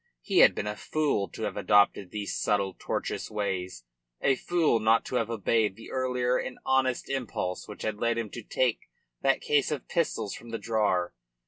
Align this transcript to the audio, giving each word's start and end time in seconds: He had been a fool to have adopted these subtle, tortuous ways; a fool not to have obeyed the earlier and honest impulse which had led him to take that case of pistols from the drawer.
He 0.23 0.39
had 0.39 0.55
been 0.55 0.65
a 0.65 0.75
fool 0.75 1.29
to 1.29 1.43
have 1.43 1.55
adopted 1.55 2.09
these 2.09 2.35
subtle, 2.35 2.73
tortuous 2.79 3.29
ways; 3.29 3.83
a 4.19 4.35
fool 4.35 4.79
not 4.79 5.05
to 5.05 5.17
have 5.17 5.29
obeyed 5.29 5.75
the 5.75 5.91
earlier 5.91 6.37
and 6.37 6.57
honest 6.65 7.07
impulse 7.07 7.67
which 7.67 7.83
had 7.83 7.99
led 7.99 8.17
him 8.17 8.31
to 8.31 8.41
take 8.41 8.89
that 9.21 9.41
case 9.41 9.69
of 9.69 9.87
pistols 9.87 10.33
from 10.33 10.49
the 10.49 10.57
drawer. 10.57 11.13